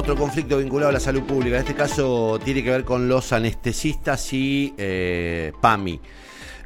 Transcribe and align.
Otro 0.00 0.16
conflicto 0.16 0.56
vinculado 0.56 0.88
a 0.88 0.92
la 0.92 0.98
salud 0.98 1.24
pública, 1.24 1.56
en 1.56 1.60
este 1.60 1.74
caso 1.74 2.40
tiene 2.42 2.64
que 2.64 2.70
ver 2.70 2.84
con 2.86 3.06
los 3.06 3.34
anestesistas 3.34 4.32
y 4.32 4.72
eh, 4.78 5.52
PAMI. 5.60 6.00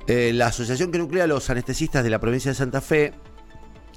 Eh, 0.06 0.30
la 0.32 0.46
asociación 0.46 0.92
que 0.92 0.98
nuclea 0.98 1.26
los 1.26 1.50
anestesistas 1.50 2.04
de 2.04 2.10
la 2.10 2.20
provincia 2.20 2.52
de 2.52 2.54
Santa 2.54 2.80
Fe 2.80 3.12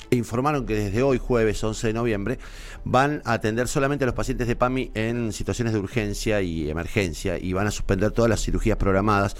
informaron 0.09 0.66
que 0.66 0.73
desde 0.73 1.04
hoy, 1.04 1.20
jueves 1.20 1.63
11 1.63 1.86
de 1.86 1.94
noviembre, 1.94 2.39
van 2.84 3.21
a 3.26 3.34
atender 3.34 3.68
solamente 3.68 4.05
a 4.05 4.08
los 4.08 4.16
pacientes 4.16 4.48
de 4.48 4.55
PAMI 4.55 4.89
en 4.95 5.31
situaciones 5.31 5.72
de 5.72 5.80
urgencia 5.81 6.41
y 6.41 6.67
emergencia 6.72 7.38
y 7.38 7.54
van 7.54 7.67
a 7.67 7.72
suspender 7.72 8.09
todas 8.09 8.30
las 8.30 8.41
cirugías 8.41 8.77
programadas 8.77 9.35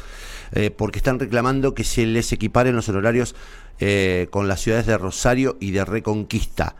eh, 0.52 0.70
porque 0.70 1.00
están 1.00 1.18
reclamando 1.18 1.74
que 1.74 1.84
se 1.84 2.06
les 2.06 2.32
equiparen 2.32 2.76
los 2.76 2.88
honorarios 2.88 3.34
con 4.30 4.48
las 4.48 4.62
ciudades 4.62 4.86
de 4.86 4.98
Rosario 4.98 5.58
y 5.60 5.72
de 5.72 5.86
Reconquista. 5.86 6.76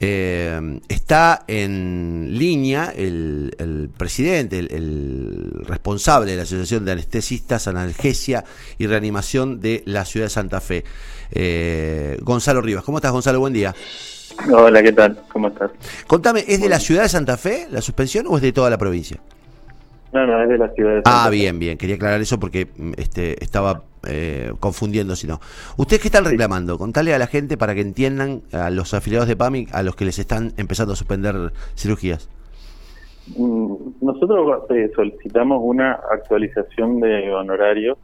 Eh, 0.00 0.80
está 0.88 1.44
en 1.46 2.36
línea 2.36 2.92
el, 2.94 3.90
presidente, 3.96 4.58
el, 4.58 5.62
responsable 5.64 6.32
de 6.32 6.36
la 6.36 6.42
Asociación 6.42 6.84
de 6.84 6.92
Anestesistas, 6.92 7.68
Analgesia 7.68 8.44
y 8.76 8.86
Reanimación 8.86 9.60
de 9.60 9.82
la 9.86 10.04
ciudad 10.04 10.26
de 10.26 10.30
Santa 10.30 10.60
Fe, 10.60 10.84
eh, 11.30 12.18
Gonzalo 12.22 12.60
Rivas. 12.60 12.84
¿Cómo 12.84 12.98
estás, 12.98 13.12
Gonzalo? 13.12 13.40
Buen 13.40 13.52
día. 13.52 13.74
Hola, 14.52 14.82
¿qué 14.82 14.92
tal? 14.92 15.18
¿Cómo 15.32 15.48
estás? 15.48 15.70
Contame, 16.06 16.44
¿es 16.46 16.60
de 16.60 16.68
la 16.68 16.80
ciudad 16.80 17.02
de 17.02 17.08
Santa 17.08 17.36
Fe 17.36 17.68
la 17.70 17.80
suspensión 17.80 18.26
o 18.28 18.36
es 18.36 18.42
de 18.42 18.52
toda 18.52 18.68
la 18.68 18.78
provincia? 18.78 19.18
No, 20.12 20.26
no, 20.26 20.42
es 20.42 20.48
de 20.48 20.58
la 20.58 20.68
ciudad 20.70 20.90
de 20.90 20.96
Santa 20.96 21.24
Ah, 21.24 21.30
bien, 21.30 21.58
bien. 21.58 21.78
Quería 21.78 21.96
aclarar 21.96 22.20
eso 22.20 22.38
porque 22.38 22.66
mm, 22.76 22.92
este, 22.96 23.42
estaba 23.42 23.82
eh, 24.06 24.52
confundiendo, 24.60 25.16
si 25.16 25.26
no. 25.26 25.40
¿Ustedes 25.76 26.02
qué 26.02 26.08
están 26.08 26.24
reclamando? 26.24 26.78
Contale 26.78 27.14
a 27.14 27.18
la 27.18 27.26
gente 27.26 27.56
para 27.56 27.74
que 27.74 27.80
entiendan 27.80 28.42
a 28.52 28.70
los 28.70 28.94
afiliados 28.94 29.28
de 29.28 29.36
PAMI 29.36 29.68
a 29.72 29.82
los 29.82 29.96
que 29.96 30.04
les 30.04 30.18
están 30.18 30.52
empezando 30.56 30.92
a 30.92 30.96
suspender 30.96 31.52
cirugías. 31.76 32.28
Mm, 33.36 33.74
nosotros 34.02 34.64
eh, 34.70 34.90
solicitamos 34.94 35.60
una 35.62 35.92
actualización 36.12 37.00
de 37.00 37.32
honorarios, 37.32 37.98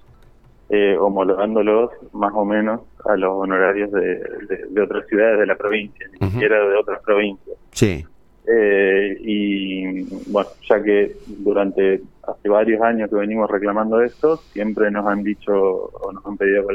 eh, 0.71 0.97
homologándolos 0.99 1.91
más 2.13 2.33
o 2.35 2.45
menos 2.45 2.81
a 3.05 3.17
los 3.17 3.33
honorarios 3.33 3.91
de, 3.93 4.83
otras 4.83 5.07
ciudades 5.09 5.41
de 5.41 5.47
la 5.47 5.57
provincia, 5.57 6.07
ni 6.21 6.31
siquiera 6.31 6.61
de 6.67 6.77
otras 6.77 7.03
provincias. 7.03 7.57
Sí. 7.73 8.05
Eh, 8.47 9.17
y 9.21 10.03
bueno, 10.31 10.49
ya 10.69 10.83
que 10.83 11.17
durante 11.27 12.01
hace 12.31 12.49
varios 12.49 12.83
años 12.83 13.11
que 13.11 13.17
venimos 13.17 13.51
reclamando 13.51 14.01
esto, 14.01 14.37
siempre 14.37 14.91
nos 14.91 15.07
han 15.07 15.23
dicho 15.23 15.53
o 15.53 16.13
nos 16.13 16.25
han 16.27 16.37
pedido 16.37 16.67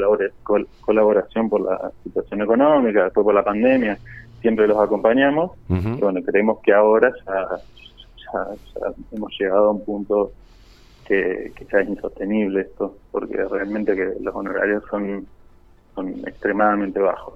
colaboración 0.80 1.48
por 1.48 1.60
la 1.62 1.90
situación 2.04 2.42
económica, 2.42 3.04
después 3.04 3.24
por 3.24 3.34
la 3.34 3.44
pandemia, 3.44 3.98
siempre 4.40 4.66
los 4.66 4.78
acompañamos. 4.78 5.52
y 5.68 6.00
bueno, 6.00 6.20
creemos 6.24 6.60
que 6.62 6.72
ahora 6.72 7.12
ya, 7.24 8.48
hemos 9.12 9.32
llegado 9.38 9.68
a 9.68 9.70
un 9.70 9.84
punto 9.84 10.32
que, 11.06 11.52
ya 11.72 11.80
es 11.80 11.88
insostenible 11.88 12.62
esto, 12.62 12.96
porque 13.10 13.44
realmente 13.44 13.94
que 13.94 14.14
los 14.20 14.34
honorarios 14.34 14.82
son, 14.90 15.26
son 15.94 16.08
extremadamente 16.26 17.00
bajos. 17.00 17.34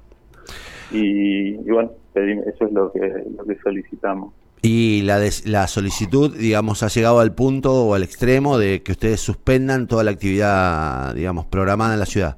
Y, 0.91 1.57
bueno, 1.71 1.91
eso 2.15 2.65
es 2.65 2.73
lo 2.73 2.91
que, 2.91 3.25
lo 3.37 3.45
que 3.45 3.57
solicitamos. 3.57 4.35
Y 4.62 5.03
la, 5.03 5.19
la 5.47 5.66
solicitud, 5.66 6.36
digamos, 6.36 6.83
ha 6.83 6.89
llegado 6.89 7.20
al 7.20 7.34
punto 7.34 7.86
o 7.86 7.94
al 7.94 8.03
extremo 8.03 8.58
de 8.58 8.83
que 8.83 8.92
ustedes 8.92 9.20
suspendan 9.20 9.86
toda 9.86 10.05
la 10.05 10.11
actividad, 10.11 11.14
digamos, 11.14 11.47
programada 11.47 11.94
en 11.94 12.00
la 12.00 12.06
ciudad. 12.06 12.36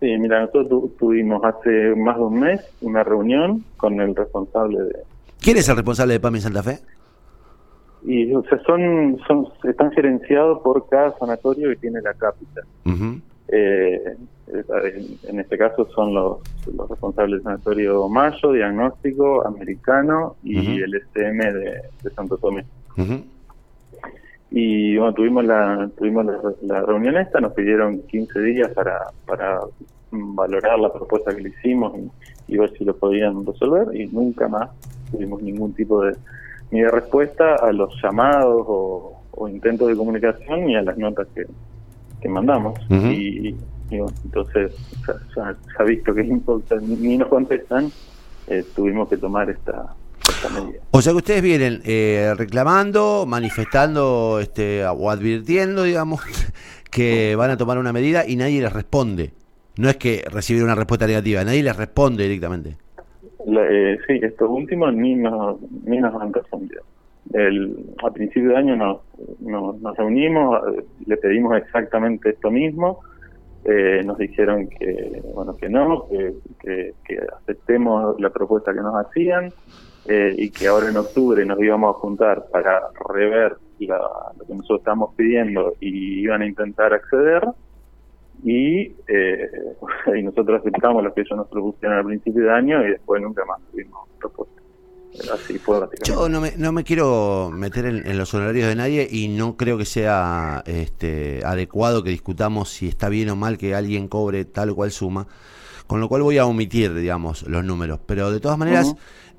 Sí, 0.00 0.16
mira, 0.18 0.40
nosotros 0.40 0.90
tuvimos 0.98 1.44
hace 1.44 1.94
más 1.94 2.16
de 2.16 2.22
un 2.22 2.40
mes 2.40 2.60
una 2.80 3.04
reunión 3.04 3.64
con 3.76 4.00
el 4.00 4.16
responsable 4.16 4.82
de... 4.82 4.96
¿Quién 5.40 5.58
es 5.58 5.68
el 5.68 5.76
responsable 5.76 6.14
de 6.14 6.20
PAMI 6.20 6.40
Santa 6.40 6.62
Fe? 6.62 6.78
Y, 8.04 8.32
o 8.34 8.42
sea, 8.42 8.60
son, 8.64 9.20
son, 9.28 9.46
están 9.62 9.92
gerenciados 9.92 10.60
por 10.62 10.88
cada 10.88 11.16
sanatorio 11.18 11.68
que 11.68 11.76
tiene 11.76 12.00
la 12.00 12.14
cápita. 12.14 12.62
Eh, 13.48 14.16
en 15.28 15.40
este 15.40 15.56
caso 15.56 15.88
son 15.94 16.14
los, 16.14 16.38
los 16.74 16.88
responsables 16.88 17.38
del 17.38 17.42
Sanatorio 17.42 18.08
Mayo, 18.08 18.52
Diagnóstico, 18.52 19.46
Americano 19.46 20.36
y 20.42 20.80
el 20.82 20.94
SM 20.94 21.52
de, 21.52 21.82
Santo 22.14 22.36
Tomé. 22.36 22.64
Y 24.50 24.98
bueno, 24.98 25.14
tuvimos 25.14 25.44
la 25.46 25.88
tuvimos 25.96 26.26
la, 26.60 26.82
reunión 26.82 27.16
esta, 27.16 27.40
nos 27.40 27.54
pidieron 27.54 28.02
15 28.02 28.40
días 28.40 28.70
para, 28.72 28.98
para 29.26 29.60
valorar 30.10 30.78
la 30.78 30.92
propuesta 30.92 31.34
que 31.34 31.40
le 31.40 31.48
hicimos 31.48 31.94
y, 32.48 32.58
ver 32.58 32.70
si 32.76 32.84
lo 32.84 32.94
podían 32.94 33.46
resolver 33.46 33.96
y 33.96 34.06
nunca 34.08 34.46
más 34.48 34.68
tuvimos 35.10 35.42
ningún 35.42 35.72
tipo 35.72 36.04
de 36.04 36.14
ni 36.70 36.80
de 36.80 36.90
respuesta 36.90 37.56
a 37.56 37.72
los 37.72 37.94
llamados 38.02 38.64
o, 38.66 39.18
intentos 39.48 39.88
de 39.88 39.96
comunicación 39.96 40.66
ni 40.66 40.76
a 40.76 40.82
las 40.82 40.96
notas 40.98 41.26
que, 41.34 41.46
que 42.22 42.28
mandamos. 42.28 42.78
y, 42.90 43.54
entonces 43.90 44.72
se 45.34 45.40
ha 45.40 45.84
visto 45.84 46.14
que 46.14 46.22
ni 46.22 47.18
nos 47.18 47.28
contestan, 47.28 47.90
eh, 48.46 48.64
tuvimos 48.74 49.08
que 49.08 49.16
tomar 49.16 49.50
esta, 49.50 49.94
medida. 50.54 50.80
O 50.90 51.02
sea 51.02 51.12
que 51.12 51.18
ustedes 51.18 51.42
vienen 51.42 51.82
eh, 51.84 52.32
reclamando, 52.36 53.26
manifestando 53.26 54.38
este, 54.40 54.84
o 54.86 55.10
advirtiendo, 55.10 55.82
digamos, 55.82 56.22
que 56.90 57.36
van 57.36 57.50
a 57.50 57.56
tomar 57.56 57.78
una 57.78 57.92
medida 57.92 58.26
y 58.26 58.36
nadie 58.36 58.60
les 58.60 58.72
responde. 58.72 59.32
No 59.76 59.88
es 59.88 59.96
que 59.96 60.24
recibir 60.30 60.62
una 60.64 60.74
respuesta 60.74 61.06
negativa, 61.06 61.44
nadie 61.44 61.62
les 61.62 61.76
responde 61.76 62.24
directamente. 62.24 62.76
Eh, 63.46 63.98
sí, 64.06 64.20
estos 64.22 64.48
últimos 64.50 64.94
ni 64.94 65.14
nos, 65.14 65.60
ni 65.84 65.98
nos 65.98 66.20
han 66.20 66.32
respondido. 66.32 66.82
El, 67.32 67.94
a 68.02 68.10
principio 68.10 68.50
de 68.50 68.56
año 68.56 68.76
nos, 68.76 69.96
reunimos, 69.96 70.60
le 71.06 71.16
pedimos 71.16 71.56
exactamente 71.56 72.30
esto 72.30 72.50
mismo, 72.50 73.00
eh, 73.64 74.02
nos 74.04 74.18
dijeron 74.18 74.68
que 74.68 75.22
bueno 75.32 75.56
que 75.56 75.68
no, 75.68 76.08
que, 76.60 76.94
que, 77.04 77.18
aceptemos 77.40 78.20
la 78.20 78.30
propuesta 78.30 78.74
que 78.74 78.80
nos 78.80 78.94
hacían 79.06 79.52
eh, 80.06 80.34
y 80.36 80.50
que 80.50 80.66
ahora 80.66 80.88
en 80.88 80.96
octubre 80.96 81.44
nos 81.46 81.60
íbamos 81.60 81.94
a 81.94 81.98
juntar 82.00 82.46
para 82.50 82.80
rever 83.08 83.56
lo 83.78 84.46
que 84.46 84.54
nosotros 84.54 84.80
estamos 84.80 85.14
pidiendo 85.14 85.74
y 85.80 86.20
iban 86.22 86.42
a 86.42 86.46
intentar 86.46 86.92
acceder 86.92 87.42
y, 88.42 88.94
eh, 89.06 89.50
y 90.18 90.22
nosotros 90.22 90.60
aceptamos 90.60 91.02
lo 91.02 91.14
que 91.14 91.20
ellos 91.20 91.36
nos 91.36 91.48
propusieron 91.48 91.98
al 91.98 92.04
principio 92.04 92.44
de 92.44 92.50
año 92.50 92.84
y 92.84 92.90
después 92.90 93.22
nunca 93.22 93.44
más 93.44 93.60
tuvimos 93.70 94.08
propuesta. 94.18 94.51
Yo 96.04 96.28
no 96.28 96.40
me, 96.40 96.52
no 96.56 96.72
me 96.72 96.84
quiero 96.84 97.50
meter 97.52 97.86
en, 97.86 98.18
los 98.18 98.32
honorarios 98.34 98.68
de 98.68 98.74
nadie 98.74 99.08
y 99.10 99.28
no 99.28 99.56
creo 99.56 99.78
que 99.78 99.84
sea 99.84 100.62
este, 100.66 101.42
adecuado 101.44 102.02
que 102.02 102.10
discutamos 102.10 102.70
si 102.70 102.88
está 102.88 103.08
bien 103.08 103.30
o 103.30 103.36
mal 103.36 103.58
que 103.58 103.74
alguien 103.74 104.08
cobre 104.08 104.44
tal 104.44 104.70
o 104.70 104.74
cual 104.74 104.90
suma, 104.90 105.26
con 105.86 106.00
lo 106.00 106.08
cual 106.08 106.22
voy 106.22 106.38
a 106.38 106.46
omitir, 106.46 106.94
digamos, 106.94 107.42
los 107.48 107.64
números. 107.64 108.00
Pero 108.06 108.30
de 108.30 108.40
todas 108.40 108.58
maneras, 108.58 108.94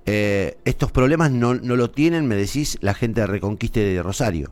eh, 0.05 0.57
estos 0.65 0.91
problemas 0.91 1.31
no, 1.31 1.53
no 1.55 1.75
lo 1.75 1.89
tienen, 1.91 2.27
me 2.27 2.35
decís, 2.35 2.77
la 2.81 2.93
gente 2.93 3.21
de 3.21 3.27
Reconquiste 3.27 3.79
de 3.79 4.03
Rosario. 4.03 4.51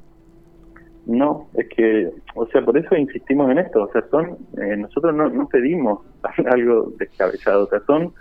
No, 1.06 1.50
es 1.56 1.68
que, 1.70 2.12
o 2.36 2.46
sea, 2.48 2.64
por 2.64 2.78
eso 2.78 2.96
insistimos 2.96 3.50
en 3.50 3.58
esto, 3.58 3.84
o 3.84 3.92
sea, 3.92 4.04
son, 4.12 4.38
eh, 4.62 4.78
nosotros 4.78 5.16
no, 5.16 5.30
no 5.30 5.48
pedimos 5.48 6.02
algo 6.52 6.94
descabellado, 6.98 7.64
o 7.64 7.68
sea, 7.68 7.82
son 7.88 8.14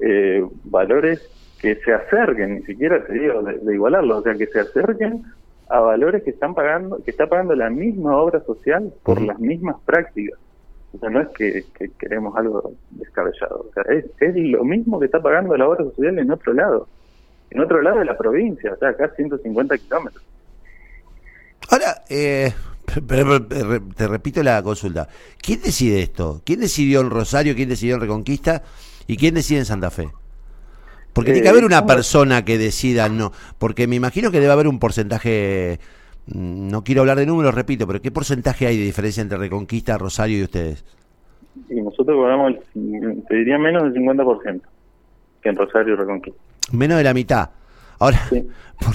eh, 0.00 0.44
valores 0.64 1.28
que 1.62 1.76
se 1.76 1.94
acerquen, 1.94 2.56
ni 2.56 2.62
siquiera 2.62 3.04
te 3.06 3.12
digo 3.12 3.40
de, 3.40 3.74
igualarlo, 3.74 4.18
o 4.18 4.22
sea, 4.22 4.34
que 4.34 4.48
se 4.48 4.58
acerquen 4.58 5.22
a 5.68 5.78
valores 5.78 6.24
que 6.24 6.30
están 6.30 6.54
pagando, 6.54 7.02
que 7.04 7.12
está 7.12 7.28
pagando 7.28 7.54
la 7.54 7.70
misma 7.70 8.16
obra 8.16 8.40
social 8.40 8.92
por 9.04 9.22
las 9.22 9.38
mismas 9.38 9.76
prácticas. 9.86 10.38
O 10.92 10.98
sea, 10.98 11.08
no 11.08 11.20
es 11.20 11.28
que, 11.28 11.64
queremos 11.98 12.36
algo 12.36 12.74
descabellado, 12.90 13.66
o 13.70 13.72
sea, 13.72 13.84
es, 13.94 14.04
es, 14.20 14.36
lo 14.36 14.64
mismo 14.64 14.98
que 14.98 15.06
está 15.06 15.22
pagando 15.22 15.56
la 15.56 15.68
obra 15.68 15.84
social 15.84 16.18
en 16.18 16.30
otro 16.32 16.52
lado, 16.52 16.88
en 17.50 17.60
otro 17.60 17.80
lado 17.80 18.00
de 18.00 18.06
la 18.06 18.18
provincia, 18.18 18.72
o 18.72 18.76
sea, 18.76 18.88
acá 18.88 19.12
150 19.14 19.78
kilómetros. 19.78 20.24
Ahora, 21.70 22.02
eh, 22.10 22.52
te 23.96 24.08
repito 24.08 24.42
la 24.42 24.62
consulta. 24.62 25.08
¿Quién 25.40 25.62
decide 25.62 26.02
esto? 26.02 26.42
¿Quién 26.44 26.60
decidió 26.60 27.00
en 27.00 27.08
Rosario? 27.08 27.54
¿Quién 27.54 27.68
decidió 27.68 27.94
en 27.94 28.00
Reconquista? 28.00 28.62
¿Y 29.06 29.16
quién 29.16 29.34
decide 29.34 29.60
en 29.60 29.64
Santa 29.64 29.90
Fe? 29.90 30.10
Porque 31.12 31.32
tiene 31.32 31.42
que 31.42 31.48
haber 31.48 31.64
una 31.64 31.80
eh, 31.80 31.86
persona 31.86 32.44
que 32.44 32.58
decida 32.58 33.08
no, 33.08 33.32
porque 33.58 33.86
me 33.86 33.96
imagino 33.96 34.30
que 34.30 34.40
debe 34.40 34.52
haber 34.52 34.68
un 34.68 34.78
porcentaje, 34.78 35.78
mm, 36.26 36.68
no 36.68 36.84
quiero 36.84 37.02
hablar 37.02 37.18
de 37.18 37.26
números, 37.26 37.54
repito, 37.54 37.86
pero 37.86 38.00
¿qué 38.00 38.10
porcentaje 38.10 38.66
hay 38.66 38.78
de 38.78 38.84
diferencia 38.84 39.20
entre 39.20 39.38
Reconquista, 39.38 39.98
Rosario 39.98 40.38
y 40.38 40.42
ustedes? 40.44 40.84
Y 41.68 41.80
nosotros 41.80 42.16
cobramos, 42.16 42.54
te 42.72 43.34
diría 43.36 43.58
menos 43.58 43.82
del 43.82 43.94
50% 43.94 44.62
que 45.42 45.48
en 45.48 45.56
Rosario 45.56 45.94
y 45.94 45.96
Reconquista. 45.96 46.40
Menos 46.72 46.96
de 46.98 47.04
la 47.04 47.12
mitad. 47.12 47.50
Ahora, 47.98 48.20
¿por, 48.30 48.94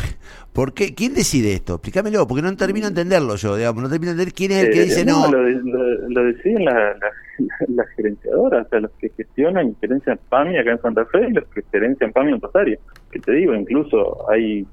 qué? 0.73 0.95
¿Quién 0.95 1.13
decide 1.13 1.53
esto? 1.53 1.75
Explícamelo, 1.75 2.27
porque 2.27 2.41
no 2.41 2.55
termino 2.55 2.85
de 2.87 2.89
entenderlo 2.89 3.35
yo, 3.35 3.55
digamos, 3.55 3.83
no 3.83 3.89
termino 3.89 4.13
de 4.13 4.23
entender 4.23 4.33
quién 4.33 4.51
es 4.51 4.63
el 4.63 4.73
que 4.73 4.81
eh, 4.81 4.85
dice 4.85 5.05
no. 5.05 5.29
Lo, 5.29 6.23
deciden 6.23 6.65
las 7.67 7.87
gerenciadoras, 7.95 8.65
o 8.65 8.69
sea, 8.69 8.79
los 8.79 8.91
que 8.93 9.09
gestionan 9.09 9.69
y 9.69 9.75
gerencian 9.79 10.19
PAMI 10.29 10.57
acá 10.57 10.71
en 10.71 10.81
Santa 10.81 11.05
Fe 11.05 11.27
y 11.29 11.33
los 11.33 11.45
que 11.49 11.61
gerencian 11.71 12.11
PAMI 12.11 12.31
en 12.31 12.41
Rosario. 12.41 12.79
Que 13.11 13.19
te 13.19 13.31
digo, 13.33 13.53
incluso 13.53 14.29
hay 14.29 14.65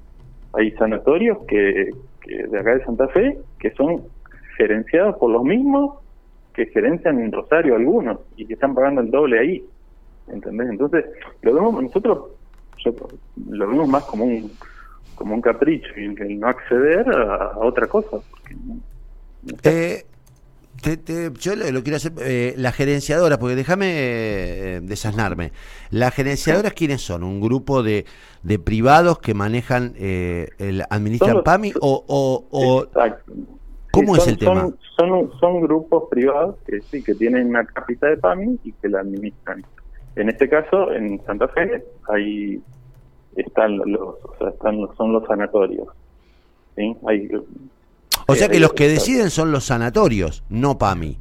hay 0.57 0.71
sanatorios 0.73 1.39
que, 1.49 1.91
de 2.27 2.59
acá 2.59 2.77
de 2.77 2.85
Santa 2.85 3.09
Fe 3.09 3.39
que 3.59 3.71
son 3.73 4.03
gerenciados 4.57 5.17
por 5.17 5.31
los 5.31 5.43
mismos 5.43 5.99
que 6.55 6.67
gerencian 6.67 7.21
en 7.21 7.33
Rosario 7.33 7.75
algunos 7.75 8.21
y 8.37 8.47
que 8.47 8.55
están 8.55 8.75
pagando 8.75 9.01
el 9.01 9.11
doble 9.11 9.39
ahí. 9.39 9.65
¿Entendés? 10.29 10.71
Entonces, 10.71 11.05
lo 11.43 11.53
vemos 11.53 11.83
nosotros 11.83 12.31
lo 13.49 13.67
vemos 13.67 13.89
más 13.89 14.05
como 14.05 14.25
un 14.25 14.51
como 15.15 15.35
un 15.35 15.41
capricho 15.41 15.89
y 15.97 16.05
el 16.05 16.41
no 16.41 16.49
acceder 16.49 17.09
a, 17.09 17.59
otra 17.59 17.87
cosa. 17.87 18.19
eh, 19.63 20.05
yo 21.39 21.57
lo, 21.57 21.83
quiero 21.83 21.97
hacer, 21.97 22.13
eh, 22.21 22.55
las 22.57 22.75
gerenciadoras, 22.75 23.39
porque 23.39 23.57
déjame 23.57 23.87
eh, 23.89 24.81
desasnarme. 24.83 25.53
¿Las 25.91 26.15
gerenciadoras 26.15 26.73
quiénes 26.73 27.03
son? 27.03 27.23
¿Un 27.23 27.41
grupo 27.41 27.83
de, 27.83 28.05
de 28.43 28.59
privados 28.59 29.19
que 29.19 29.35
manejan, 29.35 29.95
eh, 29.97 30.49
el, 30.59 30.85
administran 30.91 31.43
PAMI? 31.43 31.73
O, 31.81 32.05
o, 32.51 32.87
¿Cómo 33.91 34.17
es 34.17 34.27
el 34.27 34.39
tema? 34.39 34.69
Son, 34.97 35.31
son, 35.41 35.61
grupos 35.61 36.05
privados 36.11 36.57
que 36.67 36.81
sí, 36.81 37.03
que 37.03 37.15
tienen 37.15 37.49
una 37.49 37.65
capita 37.65 38.09
de 38.09 38.17
PAMI 38.17 38.59
y 38.65 38.73
que 38.73 38.89
la 38.89 39.01
administran. 39.01 39.65
En 40.17 40.29
este 40.29 40.49
caso, 40.49 40.93
en 40.93 41.25
Santa 41.25 41.49
Fe, 41.49 41.85
hay 42.09 42.61
están 43.43 43.79
los, 43.79 44.01
o 44.01 44.35
sea, 44.39 44.49
están, 44.49 44.79
son 44.97 45.13
los 45.13 45.25
sanatorios. 45.27 45.89
¿sí? 46.77 46.97
Hay 47.07 47.29
o 48.27 48.35
sea 48.35 48.49
que 48.49 48.61
los 48.61 48.73
que 48.73 48.89
deciden 48.89 49.31
son 49.31 49.53
los 49.53 49.65
sanatorios, 49.65 50.45
no 50.49 50.79
PAMI. 50.79 51.19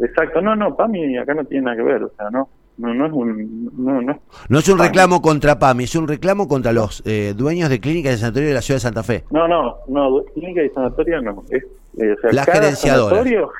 Exacto, 0.00 0.40
no, 0.40 0.56
no, 0.56 0.76
PAMI 0.76 1.18
acá 1.18 1.34
no 1.34 1.44
tiene 1.44 1.64
nada 1.64 1.76
que 1.76 1.82
ver, 1.82 2.02
o 2.02 2.10
sea, 2.16 2.30
no. 2.30 2.48
No, 2.78 2.94
no 2.94 3.06
es 3.06 3.12
un 3.12 3.70
no, 3.76 4.00
no, 4.00 4.20
no 4.48 4.58
es 4.60 4.68
un 4.68 4.78
reclamo 4.78 5.20
contra 5.20 5.58
PAMI, 5.58 5.82
es 5.82 5.96
un 5.96 6.06
reclamo 6.06 6.46
contra 6.46 6.72
los 6.72 7.02
eh, 7.06 7.34
dueños 7.36 7.70
de 7.70 7.80
clínicas 7.80 8.12
de 8.12 8.18
sanatorio 8.18 8.50
de 8.50 8.54
la 8.54 8.62
ciudad 8.62 8.76
de 8.76 8.82
Santa 8.82 9.02
Fe. 9.02 9.24
No, 9.32 9.48
no, 9.48 9.78
no, 9.88 10.22
clínica 10.32 10.62
y 10.62 10.68
sanatorio 10.68 11.20
no. 11.20 11.42
Es, 11.50 11.64
eh, 11.98 12.12
o 12.12 12.30
sea, 12.30 12.44
cada 12.44 12.70
sanatorio, 12.76 13.50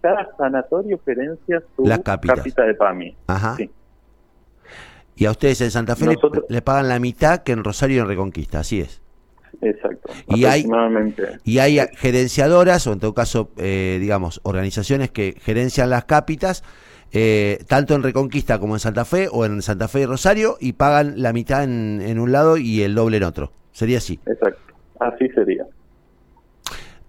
cada 0.00 0.28
sanatorio 0.36 0.98
gerencia 1.04 1.62
su 1.76 1.86
la 1.86 1.98
capita 1.98 2.64
de 2.64 2.74
PAMI. 2.74 3.16
Ajá. 3.28 3.56
Y 5.18 5.26
a 5.26 5.32
ustedes 5.32 5.60
en 5.62 5.72
Santa 5.72 5.96
Fe 5.96 6.06
le, 6.48 6.62
pagan 6.62 6.88
la 6.88 7.00
mitad 7.00 7.42
que 7.42 7.50
en 7.50 7.64
Rosario 7.64 8.02
en 8.02 8.08
Reconquista, 8.08 8.60
así 8.60 8.80
es. 8.80 9.02
Exacto. 9.60 10.12
Y 10.28 10.44
hay, 10.44 10.64
y 11.42 11.58
hay 11.58 11.80
gerenciadoras, 11.96 12.86
o 12.86 12.92
en 12.92 13.00
todo 13.00 13.14
caso, 13.14 13.50
eh, 13.56 13.98
digamos, 14.00 14.40
organizaciones 14.44 15.10
que 15.10 15.34
gerencian 15.40 15.90
las 15.90 16.04
cápitas, 16.04 16.62
eh, 17.10 17.64
tanto 17.66 17.96
en 17.96 18.04
Reconquista 18.04 18.60
como 18.60 18.76
en 18.76 18.80
Santa 18.80 19.04
Fe, 19.04 19.26
o 19.32 19.44
en 19.44 19.60
Santa 19.60 19.88
Fe 19.88 20.02
y 20.02 20.06
Rosario, 20.06 20.56
y 20.60 20.74
pagan 20.74 21.20
la 21.20 21.32
mitad 21.32 21.64
en, 21.64 22.20
un 22.20 22.30
lado 22.30 22.56
y 22.56 22.82
el 22.82 22.94
doble 22.94 23.16
en 23.16 23.24
otro. 23.24 23.50
Sería 23.72 23.98
así. 23.98 24.20
Exacto. 24.24 24.72
Así 25.00 25.28
sería. 25.30 25.66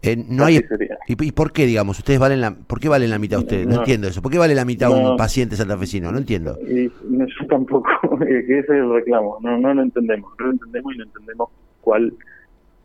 Eh, 0.01 0.15
no 0.29 0.45
hay 0.45 0.61
¿Y, 1.07 1.31
por 1.33 1.51
qué 1.51 1.65
digamos 1.65 1.99
ustedes 1.99 2.19
valen 2.19 2.39
la 2.39 2.55
por 2.55 2.79
qué 2.79 2.87
valen 2.87 3.09
la 3.09 3.19
mitad 3.19 3.39
ustedes 3.39 3.67
no, 3.67 3.79
entiendo 3.79 4.07
eso. 4.07 4.21
Por 4.21 4.31
qué 4.31 4.37
vale 4.37 4.55
la 4.55 4.63
mitad 4.63 4.91
un 4.91 5.17
paciente 5.17 5.55
santafesino 5.55 6.11
no 6.11 6.17
entiendo. 6.17 6.57
Y, 6.67 6.87
yo 6.87 7.47
tampoco 7.49 7.89
ese 8.21 8.59
es 8.59 8.69
el 8.69 8.89
reclamo. 8.91 9.37
No 9.41 9.57
no 9.57 9.73
lo 9.73 9.81
entendemos. 9.81 10.31
No 10.39 10.45
lo 10.45 10.51
entendemos 10.53 10.95
y 10.95 10.97
no 10.99 11.03
entendemos 11.03 11.49
cuál 11.81 12.13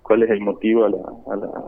cuál 0.05 0.23
es 0.23 0.31
el 0.31 0.41
motivo 0.41 0.85
a 0.85 0.91
la, 0.91 0.99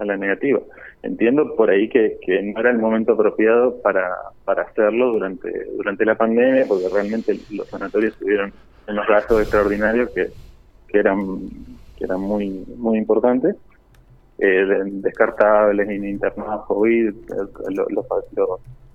a 0.01 0.05
la, 0.05 0.17
negativa. 0.17 0.61
Entiendo 1.03 1.57
por 1.57 1.71
ahí 1.71 1.89
que, 1.89 2.19
que, 2.21 2.43
no 2.43 2.61
era 2.61 2.71
el 2.71 2.79
momento 2.79 3.15
apropiado 3.15 3.81
para, 3.81 4.15
para 4.45 4.63
hacerlo 4.63 5.13
durante, 5.13 5.51
durante 5.75 6.05
la 6.05 6.17
pandemia, 6.17 6.67
porque 6.69 6.89
realmente 6.93 7.39
los 7.51 7.67
sanatorios 7.69 8.15
tuvieron 8.17 8.53
unos 8.89 9.07
gastos 9.07 9.41
extraordinarios 9.41 10.11
que, 10.11 10.29
que 10.89 10.99
eran 10.99 11.49
que 11.97 12.05
eran 12.05 12.21
muy 12.21 12.65
muy 12.77 12.99
importantes, 12.99 13.57
eh, 14.39 14.67
descartables, 14.85 15.89
internados 15.91 16.67
COVID, 16.67 17.15
los, 17.71 17.91
los, 17.91 18.07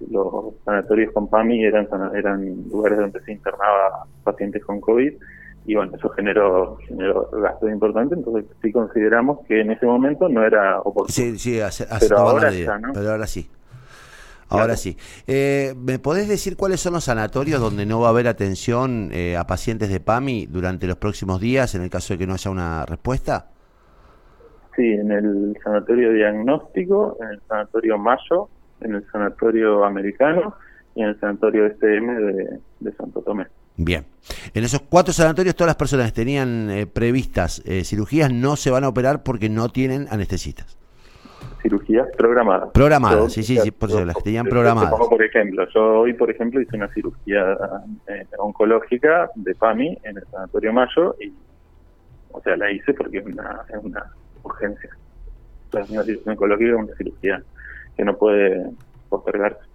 los, 0.09 0.53
sanatorios 0.65 1.11
con 1.13 1.27
PAMI 1.27 1.65
eran, 1.65 1.87
eran 2.15 2.69
lugares 2.69 2.99
donde 2.99 3.21
se 3.21 3.31
internaba 3.31 4.05
pacientes 4.23 4.63
con 4.63 4.79
COVID 4.79 5.13
y 5.65 5.75
bueno, 5.75 5.95
eso 5.95 6.09
generó, 6.09 6.77
generó 6.87 7.29
gastos 7.31 7.71
importantes, 7.71 8.17
entonces 8.17 8.45
sí 8.61 8.71
consideramos 8.71 9.45
que 9.47 9.61
en 9.61 9.71
ese 9.71 9.85
momento 9.85 10.27
no 10.27 10.43
era 10.43 10.79
oportuno. 10.79 11.13
Sí, 11.13 11.37
sí, 11.37 11.59
hace, 11.59 11.85
pero, 11.99 12.17
ahora 12.17 12.51
pero 12.93 13.11
ahora 13.11 13.27
sí. 13.27 13.49
Ahora 14.49 14.75
sí. 14.75 14.97
Eh, 15.27 15.73
¿Me 15.77 15.97
podés 15.97 16.27
decir 16.27 16.57
cuáles 16.57 16.81
son 16.81 16.93
los 16.93 17.05
sanatorios 17.05 17.61
donde 17.61 17.85
no 17.85 18.01
va 18.01 18.07
a 18.07 18.09
haber 18.09 18.27
atención 18.27 19.09
eh, 19.13 19.37
a 19.37 19.47
pacientes 19.47 19.89
de 19.89 20.01
PAMI 20.01 20.47
durante 20.47 20.87
los 20.87 20.97
próximos 20.97 21.39
días 21.39 21.73
en 21.73 21.83
el 21.83 21.89
caso 21.89 22.13
de 22.13 22.17
que 22.17 22.27
no 22.27 22.33
haya 22.33 22.51
una 22.51 22.85
respuesta? 22.85 23.47
Sí, 24.81 24.93
en 24.93 25.11
el 25.11 25.55
sanatorio 25.63 26.11
diagnóstico, 26.11 27.15
en 27.21 27.27
el 27.33 27.41
sanatorio 27.47 27.99
Mayo, 27.99 28.49
en 28.79 28.95
el 28.95 29.05
sanatorio 29.11 29.85
americano 29.85 30.55
y 30.95 31.03
en 31.03 31.09
el 31.09 31.19
sanatorio 31.19 31.67
SM 31.67 32.15
de, 32.15 32.59
de 32.79 32.91
Santo 32.93 33.21
Tomé. 33.21 33.45
Bien. 33.77 34.07
En 34.55 34.63
esos 34.63 34.81
cuatro 34.81 35.13
sanatorios 35.13 35.55
todas 35.55 35.67
las 35.67 35.75
personas 35.75 36.07
que 36.07 36.15
tenían 36.15 36.71
eh, 36.71 36.87
previstas 36.87 37.61
eh, 37.63 37.83
cirugías 37.83 38.33
no 38.33 38.55
se 38.55 38.71
van 38.71 38.83
a 38.83 38.87
operar 38.87 39.21
porque 39.21 39.49
no 39.49 39.69
tienen 39.69 40.07
anestesistas. 40.09 40.79
Cirugías 41.61 42.07
programadas. 42.17 42.71
Programadas, 42.73 43.33
sí, 43.33 43.43
sí, 43.43 43.57
sí, 43.57 43.69
por 43.69 43.89
eso 43.89 44.03
las 44.03 44.15
que 44.15 44.23
tenían 44.23 44.47
programadas. 44.47 44.95
por 44.97 45.23
ejemplo, 45.23 45.67
yo 45.75 45.99
hoy, 45.99 46.13
por 46.13 46.31
ejemplo, 46.31 46.59
hice 46.59 46.75
una 46.75 46.91
cirugía 46.91 47.55
eh, 48.07 48.25
oncológica 48.39 49.29
de 49.35 49.53
PAMI 49.53 49.99
en 50.05 50.17
el 50.17 50.23
Sanatorio 50.31 50.73
Mayo 50.73 51.15
y, 51.19 51.31
o 52.31 52.41
sea, 52.41 52.57
la 52.57 52.71
hice 52.71 52.95
porque 52.95 53.19
es 53.19 53.25
una, 53.27 53.61
es 53.69 53.77
una 53.83 54.11
urgencia. 54.61 54.89
La 55.71 55.85
cirugía 55.85 56.31
oncológica 56.31 56.71
es 56.71 56.75
una 56.75 56.95
cirugía 56.95 57.43
que 57.95 58.03
no 58.03 58.17
puede 58.17 58.71
postergarse. 59.09 59.71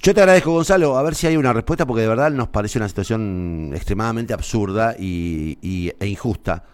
Yo 0.00 0.14
te 0.14 0.20
agradezco, 0.20 0.52
Gonzalo. 0.52 0.96
A 0.96 1.02
ver 1.02 1.14
si 1.14 1.26
hay 1.26 1.36
una 1.36 1.52
respuesta, 1.52 1.84
porque 1.84 2.02
de 2.02 2.08
verdad 2.08 2.30
nos 2.30 2.48
parece 2.48 2.78
una 2.78 2.88
situación 2.88 3.72
extremadamente 3.74 4.32
absurda 4.32 4.94
y, 4.98 5.92
e 5.98 6.06
injusta. 6.06 6.64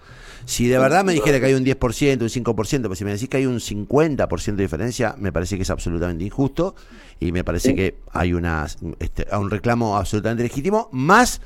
Si 0.45 0.69
de 0.69 0.79
verdad 0.79 1.05
me 1.05 1.15
dijera 1.15 1.41
que 1.41 1.47
hay 1.47 1.55
un 1.55 1.65
10%, 1.65 2.21
un 2.21 2.29
5%, 2.29 2.83
pero 2.83 2.95
si 2.95 3.05
me 3.05 3.13
decís 3.13 3.31
que 3.31 3.39
hay 3.39 3.47
un 3.47 3.61
50% 3.61 4.57
de 4.57 4.63
diferencia, 4.63 5.15
me 5.19 5.33
parece 5.33 5.57
que 5.57 5.63
es 5.63 5.71
absolutamente 5.71 6.23
injusto 6.23 6.75
y 7.19 7.33
me 7.33 7.45
parece 7.45 7.75
que 7.75 7.97
hay 8.13 8.35
una, 8.35 8.67
este, 8.99 9.27
un 9.35 9.51
reclamo 9.51 9.97
absolutamente 9.97 10.43
legítimo, 10.43 10.91
más 10.93 11.41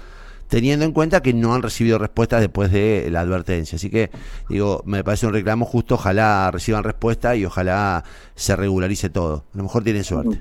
teniendo 0.49 0.85
en 0.85 0.93
cuenta 0.93 1.23
que 1.23 1.33
no 1.33 1.55
han 1.55 1.63
recibido 1.63 1.99
respuestas 1.99 2.41
después 2.41 2.73
de 2.73 3.09
la 3.11 3.21
advertencia. 3.21 3.77
Así 3.77 3.91
que, 3.91 4.11
digo, 4.49 4.83
me 4.85 5.05
parece 5.05 5.27
un 5.27 5.33
reclamo 5.33 5.65
justo, 5.65 5.95
ojalá 5.95 6.51
reciban 6.51 6.85
respuesta 6.85 7.37
y 7.37 7.45
ojalá 7.45 8.05
se 8.35 8.57
regularice 8.57 9.11
todo. 9.11 9.45
A 9.55 9.57
lo 9.57 9.63
mejor 9.65 9.85
tienen 9.85 10.05
suerte. 10.05 10.41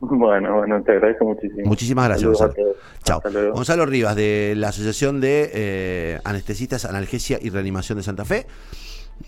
Bueno, 0.00 0.56
bueno, 0.56 0.82
te 0.82 0.92
agradezco 0.92 1.26
muchísimo. 1.26 1.66
Muchísimas 1.66 2.06
gracias, 2.06 2.26
Gonzalo. 2.26 2.54
Chao. 3.02 3.20
Gonzalo 3.52 3.84
Rivas, 3.84 4.16
de 4.16 4.54
la 4.56 4.68
Asociación 4.68 5.20
de 5.20 5.50
eh, 5.52 6.18
Anestesistas, 6.24 6.86
Analgesia 6.86 7.38
y 7.40 7.50
Reanimación 7.50 7.98
de 7.98 8.04
Santa 8.04 8.24
Fe. 8.24 8.46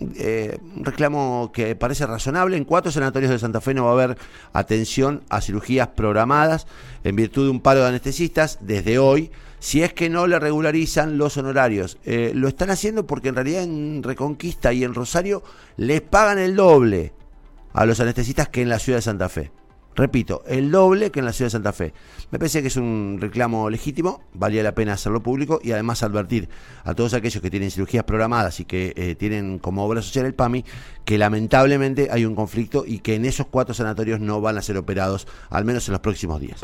Eh, 0.01 0.59
un 0.77 0.85
reclamo 0.85 1.51
que 1.53 1.77
parece 1.77 2.07
razonable. 2.07 2.57
En 2.57 2.65
cuatro 2.65 2.91
sanatorios 2.91 3.31
de 3.31 3.39
Santa 3.39 3.61
Fe 3.61 3.75
no 3.75 3.85
va 3.85 3.91
a 3.91 4.05
haber 4.05 4.19
atención 4.53 5.23
a 5.29 5.41
cirugías 5.41 5.89
programadas 5.89 6.67
en 7.05 7.17
virtud 7.17 7.45
de 7.45 7.51
un 7.51 7.61
paro 7.61 7.81
de 7.81 7.89
anestesistas 7.89 8.59
desde 8.61 8.99
hoy. 8.99 9.31
Si 9.59 9.83
es 9.83 9.93
que 9.93 10.11
no 10.11 10.27
le 10.27 10.39
regularizan 10.39 11.19
los 11.19 11.37
honorarios, 11.37 11.99
eh, 12.05 12.33
lo 12.35 12.49
están 12.49 12.71
haciendo 12.71 13.07
porque 13.07 13.29
en 13.29 13.37
realidad 13.37 13.63
en 13.63 14.03
Reconquista 14.03 14.73
y 14.73 14.83
en 14.83 14.95
Rosario 14.95 15.43
les 15.77 16.01
pagan 16.01 16.39
el 16.39 16.57
doble 16.57 17.13
a 17.73 17.87
los 17.87 18.01
anestesistas 18.01 18.49
que 18.49 18.63
en 18.63 18.69
la 18.69 18.79
ciudad 18.79 18.99
de 18.99 19.03
Santa 19.03 19.29
Fe. 19.29 19.53
Repito, 19.95 20.43
el 20.47 20.71
doble 20.71 21.11
que 21.11 21.21
en 21.21 21.27
la 21.27 21.33
ciudad 21.33 21.47
de 21.47 21.51
Santa 21.51 21.73
Fe. 21.73 21.93
Me 22.31 22.39
parece 22.39 22.63
que 22.63 22.69
es 22.69 22.77
un 22.77 23.19
reclamo 23.21 23.69
legítimo, 23.69 24.23
valía 24.33 24.63
la 24.63 24.75
pena 24.75 24.95
hacerlo 24.95 25.23
público 25.23 25.61
y 25.63 25.73
además 25.73 26.03
advertir 26.03 26.49
a 26.85 26.95
todos 26.95 27.13
aquellos 27.13 27.43
que 27.43 27.51
tienen 27.51 27.71
cirugías 27.71 28.05
programadas 28.05 28.59
y 28.61 28.65
que 28.65 28.95
eh, 28.97 29.15
tienen 29.17 29.59
como 29.59 29.85
obra 29.85 30.01
social 30.01 30.25
el 30.25 30.35
PAMI, 30.35 30.65
que 31.05 31.19
lamentablemente 31.19 32.09
hay 32.11 32.25
un 32.25 32.35
conflicto 32.35 32.85
y 32.87 33.01
que 33.01 33.17
en 33.17 33.27
esos 33.27 33.47
cuatro 33.47 33.75
sanatorios 33.75 34.21
no 34.21 34.41
van 34.41 34.57
a 34.57 34.63
ser 34.63 34.79
operados, 34.79 35.27
al 35.51 35.65
menos 35.65 35.87
en 35.89 35.93
los 35.93 36.01
próximos 36.01 36.41
días. 36.41 36.61